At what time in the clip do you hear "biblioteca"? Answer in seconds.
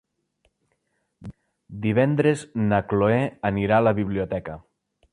4.01-4.61